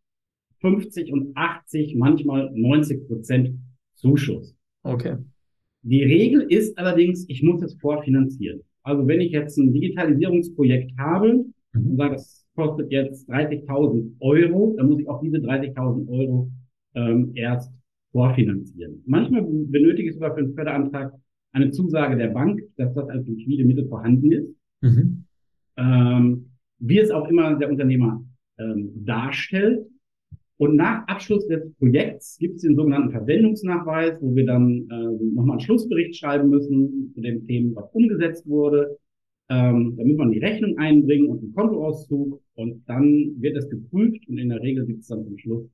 50 0.62 1.14
und 1.14 1.38
80, 1.38 1.96
manchmal 1.96 2.50
90 2.56 3.08
Prozent 3.08 3.60
Zuschuss. 3.94 4.56
Okay. 4.82 5.18
Die 5.84 6.04
Regel 6.04 6.42
ist 6.42 6.76
allerdings, 6.80 7.26
ich 7.28 7.44
muss 7.44 7.62
es 7.62 7.76
vorfinanzieren. 7.76 8.62
Also 8.82 9.08
wenn 9.08 9.22
ich 9.22 9.32
jetzt 9.32 9.58
ein 9.58 9.72
Digitalisierungsprojekt 9.72 10.98
habe 10.98 11.46
mhm. 11.74 11.88
und 11.92 11.98
sage, 11.98 12.16
das 12.16 12.43
kostet 12.56 12.92
jetzt 12.92 13.30
30.000 13.30 14.16
Euro, 14.20 14.76
dann 14.78 14.88
muss 14.88 15.00
ich 15.00 15.08
auch 15.08 15.22
diese 15.22 15.38
30.000 15.38 16.08
Euro 16.10 16.52
ähm, 16.96 17.32
erst 17.36 17.74
vorfinanzieren. 18.12 19.02
Manchmal 19.06 19.44
benötige 19.44 20.10
ich 20.10 20.14
sogar 20.14 20.34
für 20.34 20.42
einen 20.42 20.54
Förderantrag 20.54 21.14
eine 21.52 21.72
Zusage 21.72 22.18
der 22.18 22.30
Bank, 22.30 22.62
dass 22.78 22.94
das 22.94 23.10
als 23.10 23.28
liquide 23.28 23.66
Mittel 23.66 23.88
vorhanden 23.88 24.32
ist. 24.32 24.56
Mhm. 24.82 25.26
Ähm, 25.78 26.50
wie 26.80 27.00
es 27.00 27.12
auch 27.12 27.28
immer 27.28 27.56
der 27.56 27.70
Unternehmer 27.70 28.24
ähm, 28.60 28.92
darstellt. 29.06 29.88
Und 30.58 30.76
nach 30.76 31.08
Abschluss 31.08 31.48
des 31.48 31.74
Projekts 31.78 32.38
gibt 32.38 32.56
es 32.56 32.62
den 32.62 32.76
sogenannten 32.76 33.12
Verwendungsnachweis, 33.12 34.22
wo 34.22 34.36
wir 34.36 34.46
dann 34.46 34.88
ähm, 34.92 35.34
nochmal 35.34 35.58
einen 35.58 35.60
Schlussbericht 35.62 36.16
schreiben 36.16 36.50
müssen 36.50 37.12
zu 37.14 37.22
dem 37.22 37.46
Themen, 37.48 37.76
was 37.76 37.90
umgesetzt 37.94 38.48
wurde. 38.48 38.98
Ähm, 39.50 39.96
da 39.98 40.06
muss 40.06 40.18
man 40.18 40.32
die 40.32 40.40
Rechnung 40.40 40.78
einbringen 40.78 41.28
und 41.28 41.40
einen 41.40 41.54
Kontoauszug 41.54 42.42
und 42.56 42.84
dann 42.88 43.36
wird 43.40 43.58
es 43.58 43.70
geprüft 43.70 44.28
und 44.28 44.38
in 44.38 44.50
der 44.50 44.62
Regel 44.62 44.86
gibt 44.86 45.02
es 45.02 45.08
dann 45.08 45.24
zum 45.24 45.38
Schluss 45.38 45.66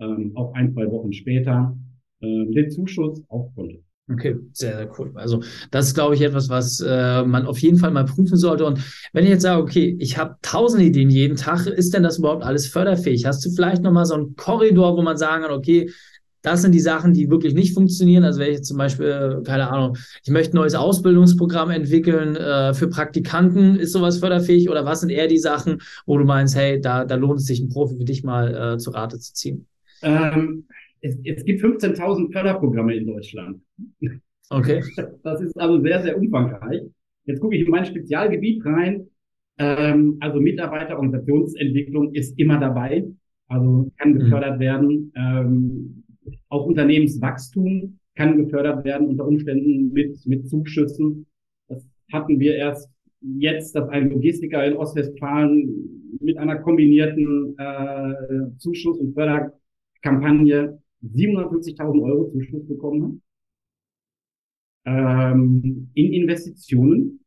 ähm, 0.00 0.32
auch 0.34 0.54
ein, 0.54 0.72
zwei 0.72 0.90
Wochen 0.90 1.12
später 1.12 1.76
äh, 2.20 2.46
den 2.46 2.70
Zuschuss 2.70 3.22
auf 3.28 3.54
Konto. 3.54 3.82
Okay, 4.08 4.36
sehr, 4.52 4.76
sehr 4.76 4.90
cool. 4.98 5.10
Also 5.16 5.42
das 5.72 5.88
ist, 5.88 5.94
glaube 5.94 6.14
ich, 6.14 6.20
etwas, 6.20 6.48
was 6.48 6.78
äh, 6.78 7.24
man 7.24 7.44
auf 7.44 7.58
jeden 7.58 7.76
Fall 7.76 7.90
mal 7.90 8.04
prüfen 8.04 8.36
sollte. 8.36 8.64
Und 8.64 8.78
wenn 9.12 9.24
ich 9.24 9.30
jetzt 9.30 9.42
sage, 9.42 9.60
okay, 9.60 9.96
ich 9.98 10.16
habe 10.16 10.36
tausend 10.42 10.84
Ideen 10.84 11.10
jeden 11.10 11.36
Tag, 11.36 11.66
ist 11.66 11.92
denn 11.92 12.04
das 12.04 12.18
überhaupt 12.18 12.44
alles 12.44 12.68
förderfähig? 12.68 13.26
Hast 13.26 13.44
du 13.44 13.50
vielleicht 13.50 13.82
nochmal 13.82 14.06
so 14.06 14.14
einen 14.14 14.36
Korridor, 14.36 14.96
wo 14.96 15.02
man 15.02 15.16
sagen 15.16 15.42
kann, 15.42 15.52
okay, 15.52 15.90
das 16.46 16.62
sind 16.62 16.72
die 16.72 16.80
Sachen, 16.80 17.12
die 17.12 17.28
wirklich 17.28 17.54
nicht 17.54 17.74
funktionieren. 17.74 18.22
Also 18.22 18.38
wenn 18.38 18.52
ich 18.52 18.62
zum 18.62 18.78
Beispiel, 18.78 19.42
keine 19.44 19.68
Ahnung, 19.68 19.96
ich 20.22 20.30
möchte 20.30 20.54
ein 20.54 20.60
neues 20.60 20.76
Ausbildungsprogramm 20.76 21.70
entwickeln 21.70 22.36
äh, 22.36 22.72
für 22.72 22.88
Praktikanten, 22.88 23.74
ist 23.74 23.92
sowas 23.92 24.18
förderfähig? 24.18 24.70
Oder 24.70 24.84
was 24.84 25.00
sind 25.00 25.10
eher 25.10 25.26
die 25.26 25.38
Sachen, 25.38 25.82
wo 26.06 26.16
du 26.16 26.24
meinst, 26.24 26.54
hey, 26.54 26.80
da, 26.80 27.04
da 27.04 27.16
lohnt 27.16 27.40
es 27.40 27.46
sich, 27.46 27.60
einen 27.60 27.68
Profi 27.68 27.96
für 27.96 28.04
dich 28.04 28.22
mal 28.22 28.74
äh, 28.74 28.78
zu 28.78 28.92
Rate 28.92 29.18
zu 29.18 29.34
ziehen? 29.34 29.66
Ähm, 30.02 30.66
es, 31.00 31.16
es 31.24 31.44
gibt 31.44 31.64
15.000 31.64 32.32
Förderprogramme 32.32 32.94
in 32.94 33.08
Deutschland. 33.08 33.60
Okay. 34.48 34.84
Das 35.24 35.40
ist 35.40 35.58
also 35.58 35.82
sehr, 35.82 36.00
sehr 36.02 36.16
umfangreich. 36.16 36.82
Jetzt 37.24 37.40
gucke 37.40 37.56
ich 37.56 37.64
in 37.64 37.70
mein 37.72 37.84
Spezialgebiet 37.84 38.64
rein. 38.64 39.08
Ähm, 39.58 40.16
also 40.20 40.38
Mitarbeiterorganisationsentwicklung 40.38 42.14
ist 42.14 42.38
immer 42.38 42.60
dabei. 42.60 43.04
Also 43.48 43.90
kann 43.98 44.12
mhm. 44.12 44.18
gefördert 44.20 44.56
mhm. 44.56 44.60
werden. 44.60 45.12
Ähm, 45.16 46.04
auch 46.48 46.66
Unternehmenswachstum 46.66 47.98
kann 48.14 48.36
gefördert 48.36 48.84
werden 48.84 49.08
unter 49.08 49.26
Umständen 49.26 49.92
mit, 49.92 50.26
mit 50.26 50.48
Zuschüssen. 50.48 51.26
Das 51.68 51.86
hatten 52.12 52.40
wir 52.40 52.56
erst 52.56 52.90
jetzt, 53.20 53.74
dass 53.74 53.88
ein 53.88 54.10
Logistiker 54.10 54.64
in 54.64 54.76
Ostwestfalen 54.76 56.18
mit 56.20 56.38
einer 56.38 56.56
kombinierten 56.56 57.56
äh, 57.58 58.56
Zuschuss- 58.58 58.98
und 58.98 59.14
Förderkampagne 59.14 60.80
750.000 61.04 62.02
Euro 62.02 62.28
Zuschuss 62.30 62.66
bekommen 62.66 63.02
hat. 63.04 63.12
Ähm, 64.86 65.90
in 65.94 66.12
Investitionen. 66.12 67.20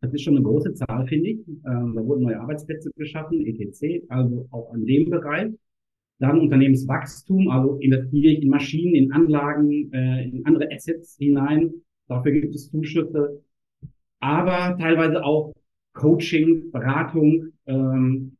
Das 0.00 0.12
ist 0.12 0.22
schon 0.22 0.36
eine 0.36 0.44
große 0.44 0.74
Zahl, 0.74 1.06
finde 1.06 1.30
ich. 1.30 1.38
Ähm, 1.48 1.94
da 1.94 2.04
wurden 2.04 2.22
neue 2.22 2.40
Arbeitsplätze 2.40 2.90
geschaffen, 2.96 3.44
etc. 3.46 4.04
Also 4.08 4.46
auch 4.50 4.72
an 4.72 4.84
dem 4.84 5.10
Bereich. 5.10 5.52
Dann 6.18 6.40
Unternehmenswachstum, 6.40 7.48
also 7.50 7.76
investiere 7.78 8.32
ich 8.32 8.42
in 8.42 8.48
Maschinen, 8.48 8.94
in 8.94 9.12
Anlagen, 9.12 9.92
äh, 9.92 10.24
in 10.24 10.46
andere 10.46 10.68
Assets 10.72 11.16
hinein. 11.18 11.72
Dafür 12.08 12.32
gibt 12.32 12.54
es 12.54 12.70
Zuschüsse. 12.70 13.42
Aber 14.20 14.76
teilweise 14.78 15.24
auch 15.24 15.52
Coaching, 15.92 16.70
Beratung. 16.70 17.52
Ähm, 17.66 18.36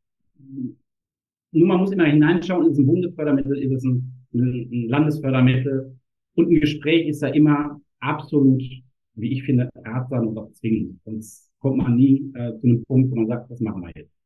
nur 1.51 1.67
man 1.67 1.79
muss 1.79 1.91
immer 1.91 2.05
hineinschauen, 2.05 2.65
ist 2.65 2.73
es 2.73 2.79
ein 2.79 2.87
Bundesfördermittel, 2.87 3.57
ist 3.57 3.71
es 3.71 3.83
ein 3.83 4.17
ein 4.33 4.87
Landesfördermittel. 4.87 5.97
Und 6.35 6.51
ein 6.51 6.59
Gespräch 6.59 7.07
ist 7.07 7.21
da 7.21 7.27
immer 7.27 7.81
absolut, 7.99 8.61
wie 9.15 9.33
ich 9.33 9.43
finde, 9.43 9.69
ratsam 9.75 10.27
und 10.27 10.37
auch 10.37 10.51
zwingend. 10.53 10.99
Sonst 11.03 11.51
kommt 11.59 11.77
man 11.77 11.95
nie 11.95 12.31
äh, 12.35 12.55
zu 12.59 12.67
einem 12.67 12.83
Punkt, 12.85 13.11
wo 13.11 13.15
man 13.15 13.27
sagt, 13.27 13.49
was 13.49 13.59
machen 13.59 13.81
wir 13.81 13.91
jetzt. 13.95 14.16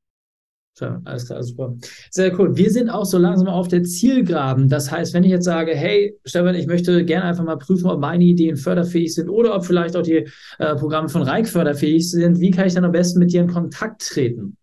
Tja, 0.77 1.01
alles 1.03 1.27
klar, 1.27 1.43
super. 1.43 1.75
Sehr 2.11 2.37
cool. 2.39 2.55
Wir 2.55 2.69
sind 2.69 2.89
auch 2.89 3.03
so 3.03 3.17
langsam 3.17 3.47
auf 3.47 3.67
der 3.67 3.83
Zielgraben. 3.83 4.69
Das 4.69 4.89
heißt, 4.89 5.13
wenn 5.13 5.25
ich 5.25 5.31
jetzt 5.31 5.43
sage, 5.43 5.75
hey, 5.75 6.17
Stefan, 6.23 6.55
ich 6.55 6.65
möchte 6.65 7.03
gerne 7.03 7.25
einfach 7.25 7.43
mal 7.43 7.57
prüfen, 7.57 7.89
ob 7.89 7.99
meine 7.99 8.23
Ideen 8.23 8.55
förderfähig 8.55 9.13
sind 9.13 9.29
oder 9.29 9.53
ob 9.53 9.65
vielleicht 9.65 9.97
auch 9.97 10.01
die 10.01 10.27
äh, 10.59 10.75
Programme 10.75 11.09
von 11.09 11.23
Reich 11.23 11.47
förderfähig 11.47 12.09
sind, 12.09 12.39
wie 12.39 12.51
kann 12.51 12.67
ich 12.67 12.73
dann 12.73 12.85
am 12.85 12.93
besten 12.93 13.19
mit 13.19 13.33
dir 13.33 13.41
in 13.41 13.47
Kontakt 13.47 14.01
treten? 14.01 14.55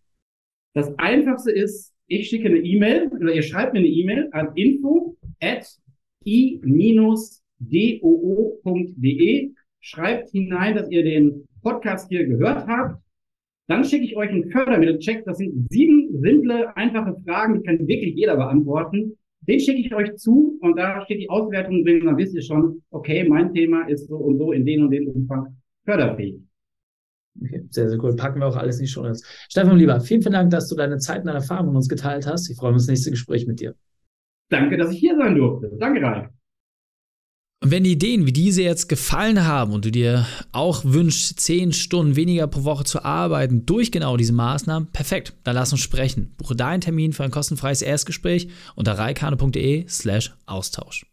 Das 0.73 0.91
Einfachste 0.97 1.51
ist, 1.51 1.93
ich 2.07 2.29
schicke 2.29 2.47
eine 2.47 2.57
E-Mail 2.57 3.09
oder 3.09 3.31
ihr 3.31 3.43
schreibt 3.43 3.73
mir 3.73 3.79
eine 3.79 3.87
E-Mail 3.87 4.29
an 4.31 4.49
info 4.55 5.15
at 5.41 5.67
i-doo.de. 6.25 7.11
Schreibt 9.81 10.31
hinein, 10.31 10.75
dass 10.75 10.89
ihr 10.89 11.03
den 11.03 11.45
Podcast 11.61 12.09
hier 12.09 12.25
gehört 12.25 12.67
habt. 12.67 12.99
Dann 13.69 13.83
schicke 13.83 14.03
ich 14.03 14.17
euch 14.17 14.29
einen 14.29 14.49
Fördermittelcheck. 14.49 15.23
Das 15.25 15.37
sind 15.37 15.67
sieben 15.69 16.19
simple, 16.21 16.75
einfache 16.75 17.15
Fragen, 17.23 17.59
die 17.59 17.63
kann 17.63 17.87
wirklich 17.87 18.15
jeder 18.15 18.35
beantworten. 18.35 19.15
Den 19.41 19.59
schicke 19.59 19.79
ich 19.79 19.93
euch 19.93 20.15
zu 20.17 20.57
und 20.61 20.75
da 20.75 21.05
steht 21.05 21.19
die 21.19 21.29
Auswertung 21.29 21.85
drin. 21.85 22.03
Dann 22.03 22.17
wisst 22.17 22.33
ihr 22.33 22.41
schon, 22.41 22.81
okay, 22.89 23.29
mein 23.29 23.53
Thema 23.53 23.87
ist 23.87 24.07
so 24.07 24.17
und 24.17 24.39
so 24.39 24.51
in 24.53 24.65
den 24.65 24.83
und 24.83 24.91
den 24.91 25.07
Umfang 25.07 25.55
förderfähig. 25.85 26.41
Okay, 27.39 27.63
sehr, 27.69 27.89
sehr 27.89 28.03
cool. 28.03 28.15
Packen 28.15 28.39
wir 28.39 28.47
auch 28.47 28.57
alles 28.57 28.79
in 28.79 28.85
die 28.85 28.91
Show. 28.91 29.05
Stefan, 29.49 29.77
lieber, 29.77 29.99
vielen, 30.01 30.23
vielen 30.23 30.33
Dank, 30.33 30.49
dass 30.49 30.67
du 30.67 30.75
deine 30.75 30.97
Zeit 30.97 31.19
und 31.19 31.27
deine 31.27 31.37
Erfahrungen 31.37 31.69
mit 31.69 31.75
uns 31.77 31.89
geteilt 31.89 32.25
hast. 32.25 32.49
Ich 32.49 32.57
freue 32.57 32.71
mich 32.71 32.77
auf 32.77 32.81
das 32.81 32.89
nächste 32.89 33.11
Gespräch 33.11 33.45
mit 33.45 33.59
dir. 33.59 33.75
Danke, 34.49 34.77
dass 34.77 34.91
ich 34.91 34.99
hier 34.99 35.15
sein 35.15 35.35
durfte. 35.35 35.71
Danke, 35.79 36.01
Ralf. 36.01 36.27
Und 37.61 37.71
wenn 37.71 37.83
die 37.83 37.91
Ideen 37.91 38.25
wie 38.25 38.31
diese 38.31 38.63
jetzt 38.63 38.87
gefallen 38.87 39.45
haben 39.45 39.73
und 39.73 39.83
du 39.83 39.91
dir 39.91 40.25
auch 40.53 40.85
wünschst, 40.85 41.41
zehn 41.41 41.73
Stunden 41.73 42.15
weniger 42.15 42.47
pro 42.47 42.63
Woche 42.63 42.85
zu 42.85 43.03
arbeiten 43.03 43.65
durch 43.65 43.91
genau 43.91 44.15
diese 44.15 44.31
Maßnahmen, 44.31 44.91
perfekt, 44.93 45.33
dann 45.43 45.55
lass 45.55 45.73
uns 45.73 45.81
sprechen. 45.81 46.33
Buche 46.37 46.55
deinen 46.55 46.79
Termin 46.79 47.11
für 47.11 47.25
ein 47.25 47.31
kostenfreies 47.31 47.81
Erstgespräch 47.81 48.47
unter 48.75 48.97
reikane.de 48.97 49.87
slash 49.89 50.33
Austausch. 50.45 51.05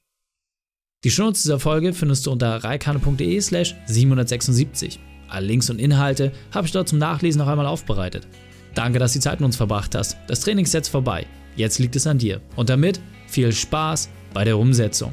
Die 1.02 1.10
Shownotes 1.10 1.42
dieser 1.42 1.58
Folge 1.58 1.92
findest 1.92 2.26
du 2.26 2.30
unter 2.30 2.62
reikane.de 2.62 3.40
slash 3.40 3.74
776. 3.86 5.00
Alle 5.28 5.48
Links 5.48 5.68
und 5.68 5.80
Inhalte 5.80 6.30
habe 6.52 6.66
ich 6.66 6.72
dort 6.72 6.88
zum 6.88 6.98
Nachlesen 6.98 7.40
noch 7.40 7.48
einmal 7.48 7.66
aufbereitet. 7.66 8.28
Danke, 8.76 9.00
dass 9.00 9.12
du 9.12 9.18
die 9.18 9.24
Zeit 9.24 9.40
mit 9.40 9.46
uns 9.46 9.56
verbracht 9.56 9.96
hast. 9.96 10.16
Das 10.28 10.40
Training 10.40 10.64
ist 10.64 10.74
jetzt 10.74 10.88
vorbei. 10.88 11.26
Jetzt 11.56 11.80
liegt 11.80 11.96
es 11.96 12.06
an 12.06 12.18
dir. 12.18 12.40
Und 12.54 12.68
damit 12.68 13.00
viel 13.26 13.50
Spaß 13.50 14.08
bei 14.32 14.44
der 14.44 14.58
Umsetzung. 14.58 15.12